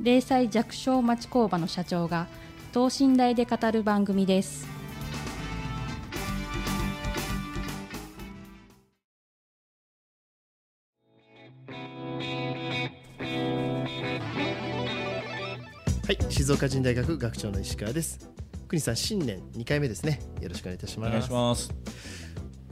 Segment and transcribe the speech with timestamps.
[0.00, 2.28] 零細弱小町工場の社長が
[2.72, 4.66] 等身大で語る番組です
[16.06, 18.30] はい、静岡人大学学長の石川です。
[18.66, 20.20] 国さん新年2回目ですね。
[20.40, 21.70] よろしくお願いいたしおます。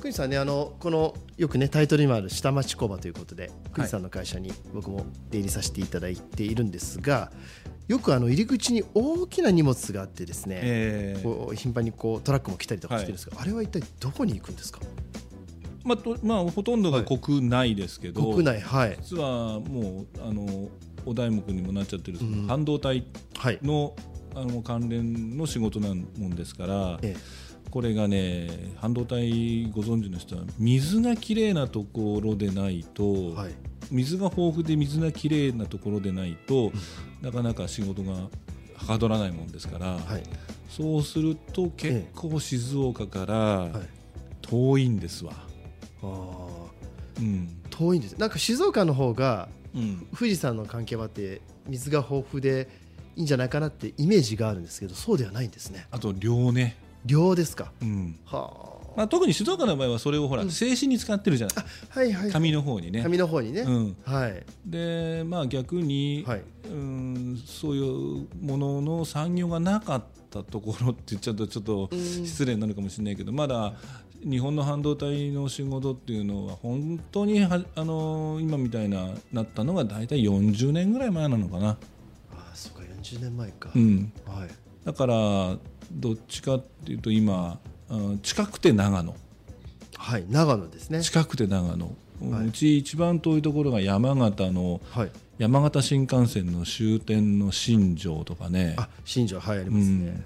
[0.02, 0.14] 願いします。
[0.14, 7.30] 国さんねあのこのよくねタイトルにもある下町工場ということで国さんの会社に僕も出入りさせていただいているんですが、
[7.88, 14.80] よくあの入り口に大きな荷物があってですね、えーこう頻繁にこうトラックも来たりとかしてるんですが、あれは一体どこに行くんですか？
[15.84, 20.68] まあとまあほとんどが国内ですけど、国内はい実はもうあの
[21.04, 23.06] お題目にもなっちゃってる、半導体
[23.38, 23.58] はい。
[23.62, 23.94] の
[24.34, 27.16] あの関連の仕事なもんですから、え
[27.76, 33.54] これがね半導体ご存知の人は水がきれいなところでないと、はい。
[33.90, 36.72] 水が豊富で水がきれいなところでないと、
[37.20, 40.22] なかなか仕事がはかどらないもんですから、はい。
[40.70, 43.72] そうすると結構静岡からはい。
[44.40, 45.34] 遠いんですわ。
[45.34, 46.08] ああ
[47.20, 47.60] うん。
[47.68, 48.14] 遠いんです。
[48.14, 52.70] なんか静岡の方がうん、富士山の関係もあって水が豊富で
[53.16, 56.76] いいんじゃないかなってイメージがあるんですけどそうではないんですねあと量ね、
[57.06, 57.72] 量ですか。
[57.80, 58.18] うん。
[58.24, 61.56] はまあ、特に静岡の場合はそれをほら、静止に使ってるじゃない。
[61.56, 63.02] あはいはい紙の方にね。
[63.02, 63.96] 紙の方にね、うん。
[64.04, 64.42] はい。
[64.64, 66.42] でまあ、逆に、はい。
[66.64, 73.74] うんそういうものの産業がなかったところって言っちゃうとちょっと失礼になるかもしれないけどまだ
[74.22, 81.68] 日本の半導体の仕事っていうのは本当にはあの今みたいななったのが大体40年ぐらい前なのかな。
[81.68, 81.76] あ
[82.32, 84.48] あそうか40年前か、うん、はい。
[84.84, 85.56] だから
[85.92, 87.58] どっちかっていうと今
[87.88, 89.14] うん近くて長野。
[89.96, 91.02] はい長野ですね。
[91.02, 91.90] 近くて長野、
[92.30, 92.46] はい。
[92.48, 95.10] うち一番遠いところが山形のはい。
[95.38, 98.74] 山形新幹線の終点の新庄とかね。
[98.78, 100.24] あ新庄はいありうますね。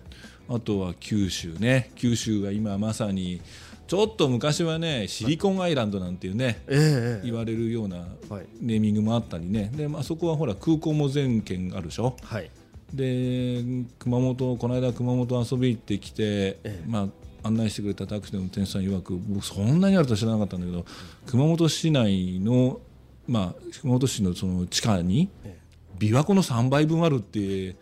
[0.51, 1.91] ん、あとは九州ね。
[1.97, 3.41] 九州が今まさに
[3.89, 7.25] ちょっと昔はねシリコンアイランドなんていうね、ええええ。
[7.25, 7.97] 言われるような
[8.29, 8.47] はい。
[8.61, 9.73] ネーミングもあったりね。
[9.75, 12.17] で、まあそこはほら空港も全県あるでしょ。
[12.23, 12.51] はい
[12.95, 13.63] で
[13.99, 16.83] 熊本この間熊本遊び行ってきて、ええ。
[16.87, 17.09] ま
[17.43, 20.85] あ、案内してくれたタクシーの運転手さん曰く僕そんなにあるとは知らなかったんだけど
[21.27, 22.81] 熊本市内の、
[23.27, 25.71] まあ、熊本市のその地下にええ。
[25.99, 27.77] 琵琶湖の3倍分あるって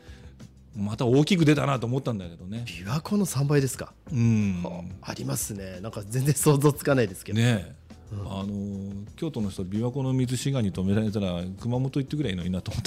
[0.76, 2.64] また大きく出たなと思ったんだけどね。
[2.66, 4.64] 琵琶湖の3倍ですか、うん。
[5.02, 5.80] ありますね。
[5.80, 7.78] なんか全然想像つかないですけど、ねえ。
[8.12, 12.82] あの京都の人は琵琶湖の水滋賀に止められたら熊本行ってくればいいのになと思っ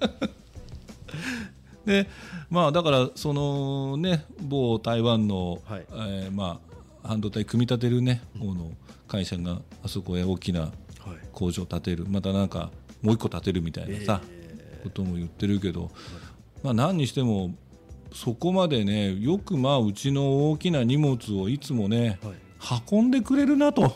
[0.00, 0.09] た
[1.86, 2.08] で
[2.50, 5.86] まあだからそのね某台湾の、はい。
[5.90, 6.70] えーまあ
[7.02, 8.72] 半導体組み立てるね方の
[9.08, 10.70] 会社があそこへ大きなはい。
[11.32, 12.04] 工場を建てる。
[12.06, 12.70] またなんか
[13.00, 14.20] もう一個建てるみたいなさ、
[14.82, 15.90] ことも言ってるけど、
[16.62, 17.54] まあ、何にしても
[18.12, 22.34] そこまでねよくまあうちの大きな荷物をいつもね、はい。
[22.92, 23.94] 運んでくれるなとね。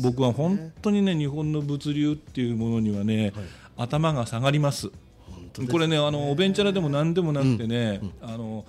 [0.00, 3.44] 僕は本当にね日本の物流っていうものにはね、はい。
[3.76, 4.92] 頭が下がります。
[5.58, 8.64] 本当これねあのおべんちゃらでも何でもなくてね、あの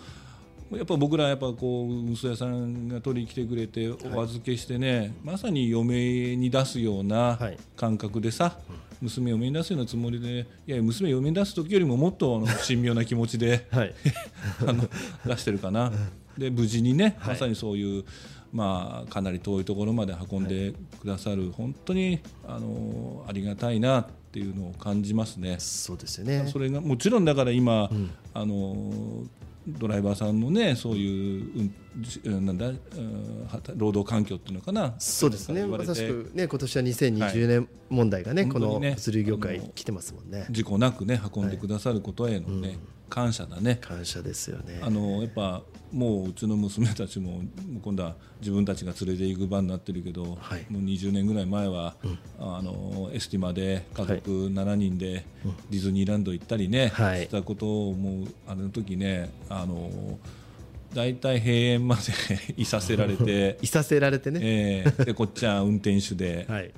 [0.72, 7.58] やっぱ僕らやっぱこう運送屋さんが取りに来てくれてお預けしてね、まさに嫁に出すようなはい。
[7.76, 8.58] 感覚でさ、
[9.02, 13.94] 娘嫁に出すようなつもりでいや娘嫁に出す時よりももっとあの 神妙な気持ちではい。
[14.68, 14.88] あの
[15.26, 15.92] 出してるかな、
[16.38, 17.34] で無事にね、はい。
[17.34, 18.04] まさにそういう、
[18.52, 25.58] まあ、かなり遠いところまで運んでくださる、本当にあのありがたいなっていうのを感じますね。
[25.60, 26.48] そうですよね。
[26.52, 27.90] それがもちろんだから今、
[28.34, 29.24] あの
[29.68, 35.66] ドライバーさんのねそういう、うんじなんだ、うんはた労働環境っていうのかなそうですね。
[35.66, 38.96] まさしくね今年は2020年問題がね、この本当にね。
[38.96, 40.46] 物流業界来てますもんね。
[40.50, 42.78] 事故なくね運んでくださることへのね、
[43.10, 43.78] 感謝だね。
[43.82, 44.80] 感謝ですよね。
[44.82, 45.62] あのやっぱ
[45.92, 47.42] もううちの娘たちも
[47.84, 50.66] 今度は自分たちが連れて行く番になってるけど、はい。
[50.70, 51.96] もう20年ぐらい前は、
[52.40, 55.26] あのエスティマで家族7人で
[55.70, 57.24] ディズニーランド行ったりね、はい。
[57.24, 60.20] したことをもうあの時ねあの
[60.94, 62.02] 大体閉園まで
[62.58, 66.72] いさせられて いさせられてね、えーでこっちは運転手で、はい。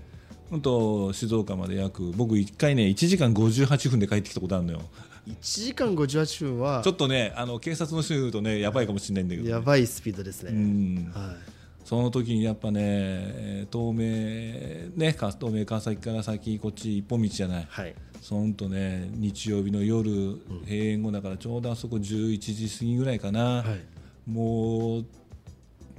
[0.50, 4.82] 本当静岡まで約僕1回ね1時間58分で帰ってきたことあるのよ
[5.28, 11.12] 1時間58分はちょっとねあの警察の人に言うとねやばいかもしれないんだけど、ね、やばいスピードですね、うん。
[11.14, 11.36] は
[11.84, 17.64] その時にやっぱねえー東名ねか東名川崎から先こっち一本道じゃない。
[17.64, 24.30] い、はい、そんとね日曜日の夜閉園後だからちょうどあそこ11時過ぎぐらいかな、はい。
[24.30, 25.06] もう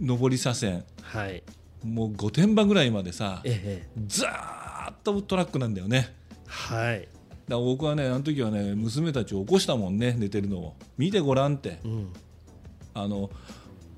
[0.01, 0.85] 上り車線。
[1.03, 1.43] はい、
[1.85, 3.89] もう御殿場ぐらいまでさええ。
[4.07, 6.15] ザーッとトラックなんだよね。
[6.47, 7.09] はい、
[7.53, 10.77] だ僕はねあの時はね娘たちを起こしたもんね寝てるのを。
[10.99, 11.79] 見てごらんって。
[11.85, 12.09] うん、
[12.95, 13.31] あの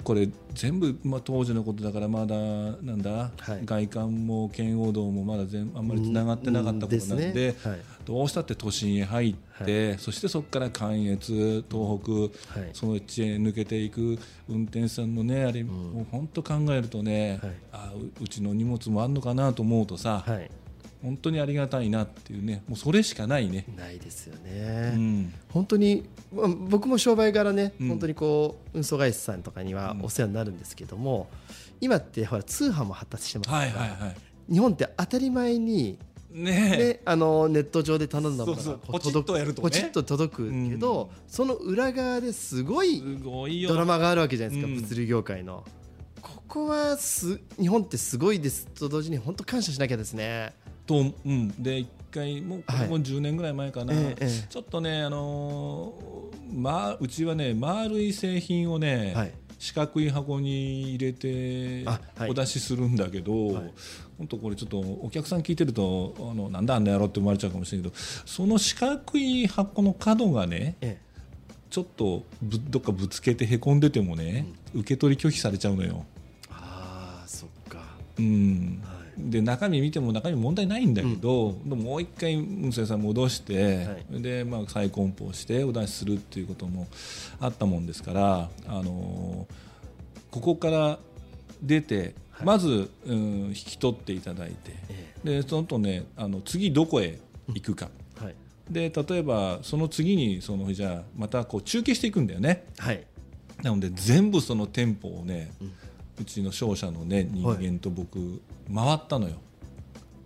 [0.03, 3.61] これ全部、まあ、当時のことだからまだなんだ、はい。
[3.65, 7.33] 外観も圏央道もまだ全あんまりつながってなかったことなんで,、うん。
[7.33, 7.73] ですね。
[7.73, 7.81] はい。
[8.05, 11.99] どうしたって都心へ入って、そしてそこから関越東
[12.51, 12.71] 北、はい。
[12.75, 17.53] そのうちへ抜けていく運転手さんのねあれ、もう本当考えるとね、はい。
[17.73, 20.51] あううちの荷物もあんのかなと思うとさ、はい、
[21.05, 22.63] 本当にありがたいなっていうね。
[22.67, 23.67] もうそれしかないね。
[23.77, 25.35] ないですようね、ん。
[25.51, 27.89] 本当に、まあ、僕も商売柄ね、うん。
[27.89, 30.05] 本当にこう運送会社さんとかにはうん。
[30.07, 31.29] お世話になるんですけども、
[31.83, 34.17] 今ってほら通販も発達してますから、はいはいはい。
[34.51, 35.99] 日本って当たり前に、
[36.31, 36.79] ねえ。
[36.79, 39.69] ね、あのネット上で頼んだものがポチッとやるとね。
[39.69, 43.03] ポチッと届くけど、その裏側ですごい
[43.69, 44.81] ドラマがあるわけじゃないですか、うん。
[44.81, 45.65] 物流業界の。
[46.23, 48.67] ここはす日本ってすごいです。
[48.69, 50.55] と同時に本当感謝しなきゃですね。
[50.87, 52.83] と、うん、で一回もうこはい。
[52.83, 54.47] れも10年ぐらい前かな、ええええ。
[54.49, 59.33] ちょっとね、あのーま、うちはね丸い製品をね、はい。
[59.59, 62.31] 四角い箱に入れてあはい。
[62.31, 63.73] お出しするんだけど、はい。
[64.19, 70.99] 本当これちょっとお客さん聞いてるとあのなんだあんなやろって思われちゃうかもしれないけどその四角い箱の角がねえ
[71.69, 76.05] ちょっとぶどっかぶつけてへこんでてもね、受け取り拒否されちゃうのよ。
[76.49, 77.79] ああそっか。
[78.17, 78.81] うん。
[78.85, 86.87] はで中身見ても中身問題ないんだけど、でももう一回運送屋さん戻して、はでまあ、再梱包してお出しするっていうことも
[87.41, 89.65] あったもんですから、あのー
[90.35, 90.99] ここから
[91.63, 92.47] 出て、はい。
[92.47, 93.17] まず、うん、
[93.47, 97.89] 引き取っていただいてえでその後ねあの次どこへ行くか、
[98.21, 98.35] えはい。
[98.69, 102.67] で例えばその次にそのじゃあまたこう中継していくんだよね。
[102.79, 103.07] はい。
[103.63, 105.65] なので全部その店舗をね、う
[106.19, 108.41] うんちの商社のね人間と僕、
[108.73, 109.37] 回ったのよ。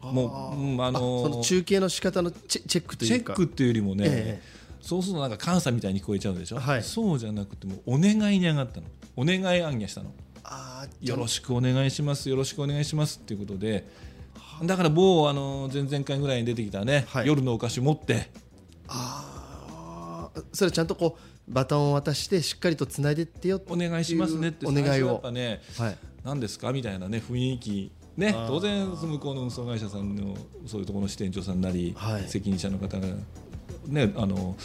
[0.00, 3.35] もううんああのーその中継の仕方のチェチェックというか。
[3.35, 4.43] チェックっていうよりもね、え
[4.81, 6.82] そうするとなんか監査みたいに聞こえちゃうでしょ、はい。
[6.82, 8.87] そうじゃなくてもうお願いに上がったの。
[9.17, 10.12] お願い暗夜したの。
[10.44, 13.87] あーよろしくお願いしますよろしくお願いしますっていうことで
[14.64, 17.26] だから某あの前々回ぐらいに出てきたね、はい。
[17.26, 18.31] 夜のお菓子持って。
[18.87, 25.99] あーそれちゃんとこうバトンを渡してしっかりとつないでってよお願いしますねってお願い最初やっねはい。
[26.25, 27.91] 何ですかみたいなね雰囲気。
[28.17, 30.37] ね当然向こうの運送会社さんの
[30.67, 32.29] そういうところの支店長さんなり、はい。
[32.29, 33.06] 責任者の方が
[33.87, 34.56] ねあの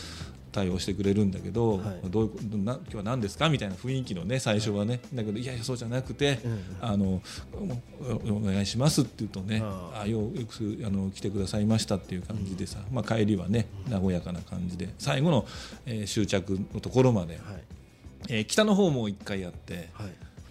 [0.54, 2.10] 対応してくれるんだけど、はい。
[2.10, 3.50] どういうな今日は何ですか？
[3.50, 7.22] みたいな雰囲気のね最初はね、だけどいやいやそうじゃなくて、うんあの
[8.30, 10.08] おお願いしますって言うとねああ。
[10.08, 15.46] よよくあの来てくださいましたっていう感じでさ、まあ、帰りはね和やかな感じで最後の、
[15.86, 17.44] えー終着のところまで、はい。
[18.30, 19.90] えー北の方も一回やって。
[19.94, 20.08] はい。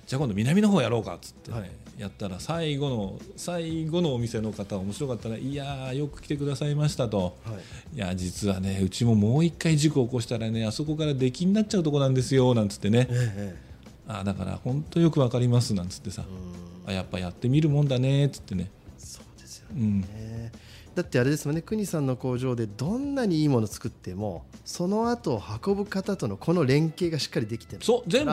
[0.07, 7.37] じゃあ今度南の方やろうかっつってね、はいやったら最後の最後のお店の方面白かったら「いやーよく来てくださいました」と。
[7.45, 7.57] はい
[7.95, 13.07] 「いや実はねうちももう一回事故起こしたらねあそこから出禁になっちゃうとこなんですよ」なんつってね。
[13.11, 13.57] ええ
[14.09, 16.25] 「あーだから本当よくわかります」なんつってさ。
[16.27, 18.71] うん「あやっぱやってみるもんだね」っつってね。
[18.99, 20.01] そうですようん。
[20.01, 20.53] ね
[20.95, 28.33] だってあれですもんね国さんの工場でどんなにいいもの作ってもその後運ぶ方とのこの連携がしっかりできてるそう全部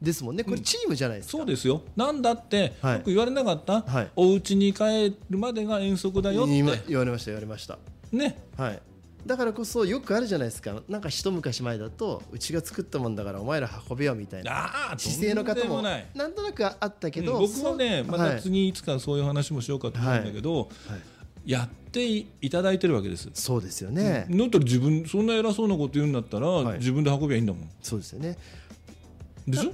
[0.00, 0.44] ですもんね。
[0.44, 1.82] これチームじゃないですか、そうですよ。
[1.96, 2.94] なんだって、はい。
[2.94, 4.10] よく言われなかった、はい。
[4.16, 6.52] お家に帰るまでが遠足だよって。
[6.88, 7.78] 言われました言われました。
[8.12, 8.38] ね。
[8.56, 8.80] はい。
[9.26, 10.82] だからこそよくあるじゃないですか。
[10.88, 14.94] なんか一昔前だとうちが作ったもんだからお前ら運べよみたいな。
[14.96, 16.06] 姿勢の方もない。
[16.14, 20.68] なんとなくあったけど、うん僕はねまた次いつかそういう話もしようかと思うんだけど、はい。
[21.50, 23.28] やっていただいてるわけです。
[23.34, 26.78] そうですよね、だったら自分そんな偉そうなこと言うんだったら、はい。
[26.78, 27.70] 自分で運べばいいんだもん。
[27.82, 28.36] そうですよね
[29.46, 29.72] でしょ、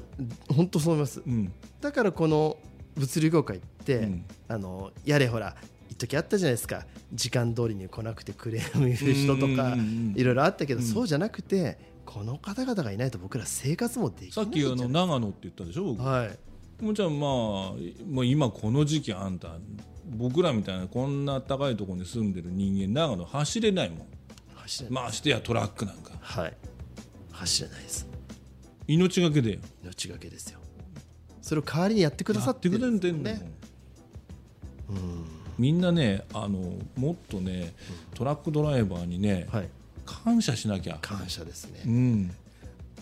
[0.52, 1.22] 本当そう思います。
[1.26, 1.52] うん。
[1.80, 2.56] だからこの
[2.96, 4.24] 物流業界って、うん。
[4.48, 5.56] あのやれほら
[5.90, 6.86] 一時あったじゃないですか。
[7.12, 9.76] 時間通りに来なくてクレーム言う人とか
[10.14, 10.86] いろいろあったけど、うん。
[10.86, 15.84] そうじゃなくてこの方々がいないと僕ら生活もできさっきあないじゃないの長野って言ったでしょ？
[15.94, 16.38] 僕、はい。
[16.84, 17.74] もうじゃあまあも
[18.22, 19.56] う今この時期あんた
[20.04, 24.06] 僕らみたいなこんな高いところに住んでる人間長野走れないもん。
[24.56, 26.12] 走れない、ましてやトラックなんか。
[26.20, 26.56] はい。
[27.30, 28.08] 走れないです
[28.86, 29.58] 命がけで。
[29.82, 30.58] 命がけですよ。
[31.40, 33.52] それを代わりにやってくださってるてんだもんね
[34.88, 35.24] うん。
[35.58, 37.74] みんなねあのもっとね
[38.14, 39.68] トラックドライバーにね、はい。
[40.04, 40.98] 感謝しなきゃ。
[41.00, 42.30] 感謝ですね、うん。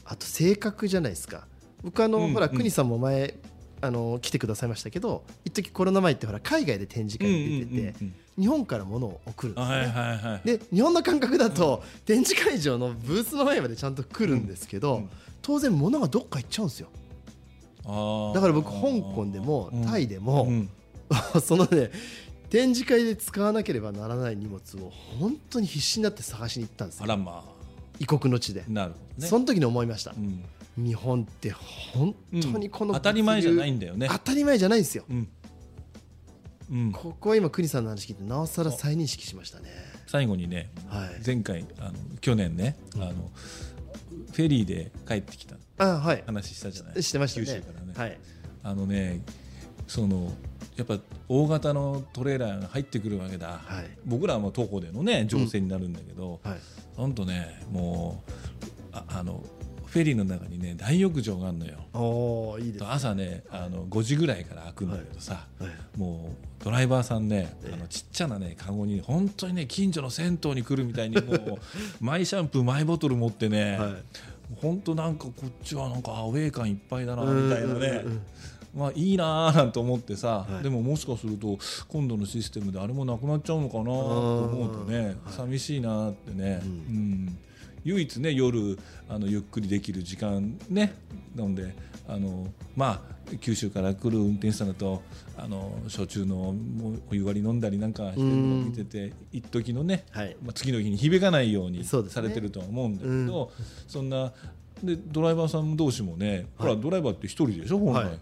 [0.04, 1.46] あと性格じゃないですか。
[1.82, 2.52] 僕あの、ほらうん。
[2.52, 3.34] うん国さんも前
[3.82, 10.46] あの来てくださいましたけど一時コロナ前ってほら海外で展示会に出てて、うんうんうん日本から物を送るんですね、はいはいはい。
[10.46, 15.02] で日本の感覚だと展示会場のブースの前までちゃんと来るんですけど、うん。
[15.02, 15.10] うん
[15.42, 16.88] 当然物がどっか行っちゃうんですよ。
[18.34, 20.68] だから僕香港でもタイでも、うん。
[21.42, 21.90] そのね
[22.50, 27.04] 展示会で使わなければならない荷物を本当に必死になって探しに行ったんですよ。
[27.04, 27.44] あらま
[27.98, 29.28] 異国の地で、あなるほどね。
[29.28, 30.12] その時に思いました。
[30.12, 30.44] う、ん。
[30.76, 34.08] 日本って本当にこの、当たり前じゃないんだよね。
[34.10, 35.28] 当たり前じゃないんですよ、うん
[36.70, 39.70] うん、ここは今国さんの話聞いてなおさら再認識しましたね。
[40.06, 41.08] 最後にねはい。
[41.24, 43.30] 前回あの去年ね、あの
[44.32, 45.56] フェリーで帰ってきた。
[46.26, 47.02] 話したじゃない？
[47.02, 47.46] してましたね。
[47.46, 48.18] 九州からね、はい。
[48.62, 49.22] あのね
[49.88, 50.32] その
[50.76, 50.98] やっぱ
[51.28, 53.90] 大型のトレーラーが入ってくるわけだ、はい。
[54.04, 56.58] 僕らは徒歩でのね乗船になるんだけど、はい。
[56.96, 58.32] ほんとねもう
[58.92, 59.42] ああの
[59.90, 61.78] フェリーの中にね大浴場があるのよ。
[61.92, 62.90] おーいいですね。
[62.90, 65.98] 朝ねあの5時ぐらいから開くんだけどさ、はい。
[65.98, 66.30] も
[66.60, 67.74] うドライバーさんね、ええ。
[67.74, 71.58] あのちっちゃなねカゴに本当にね近所の銭湯に来るみたいに もう
[72.00, 73.94] マイシャンプーマイボトル持ってね、はい。
[74.60, 78.04] 本当なんかこっちはなんかアウェー感いっぱいだなうんみたいなね。
[78.72, 80.62] まあいいなーなんて思ってさ、はい。
[80.62, 83.90] でももしかすると今度のシステムであれもなくなっちゃうのかなと
[84.44, 85.16] 思うとねはい。
[85.30, 86.72] 寂しいなってね、ううん
[87.26, 87.38] ん
[87.84, 90.94] 唯一ね夜あのゆっくりできる時間ね
[91.34, 91.74] なので
[92.08, 92.46] あの
[92.76, 95.02] まあ九州から来る運転手さんだと
[95.36, 96.54] あの焼酎の
[97.10, 100.36] お湯割り飲んだりなんかしてるのを見てて一時のねはい。
[100.42, 103.52] まあ、次の日に響かないようにされてるとは思うんだけど、
[103.86, 104.32] そんな
[104.82, 108.18] でドライバーさん同士もね、ほらドライバーって一人でしょ本来、はい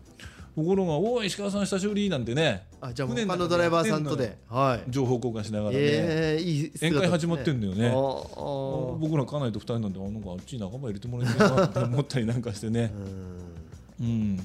[0.59, 2.67] ところが「おい石川さん久しぶり」なんてね。
[2.81, 4.39] あじゃあの中他のドライバーさんとで。
[4.49, 4.91] はい。
[4.91, 7.91] 情報交換しながらね、ええいい姿宴会始まってんだよね。
[7.93, 12.91] 僕ら家内と二人なんであなんかあっちに仲間入れてもらえないかなって思ったりなんかしてね。
[14.01, 14.07] う、ん。
[14.07, 14.41] うん、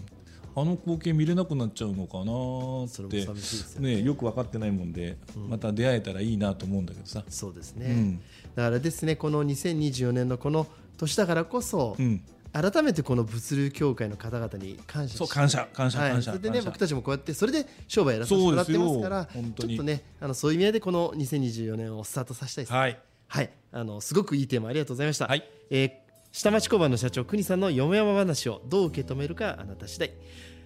[0.55, 3.25] あの光景見れなくなっちゃうのかなって。
[3.81, 3.95] ね。
[3.97, 5.17] ねよく分かってないもんで、
[5.49, 7.23] また出会えたらいいなと思うんだけどさ。
[7.27, 8.21] そうですね、うん。
[8.55, 10.67] だからですねこの2024年のこの
[10.97, 12.21] 年だからこそ、うん
[12.53, 19.41] 改めてこの物流協会の方々に感謝そう感謝感謝はい、感謝それでね僕たちもこうやってそれで商売やらせてもらってますからちょ
[19.73, 25.25] っとねあのそういう意味合いでこの2024年をスタートさせたいですねはいはい、あのすごくいいテーマありがとうございました。
[25.25, 30.11] はいえー下町工場の社長国さんのよもやま話をどう受け止めるかあなた次第。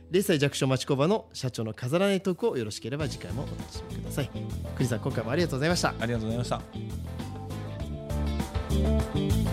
[0.10, 4.30] 零歳弱小町工場の社長の飾らないトークをよろしければ次回もお楽しみください。
[4.78, 5.94] 国さん今回もありがとうございました。
[6.00, 6.50] ありがとうございまし
[9.44, 9.47] た。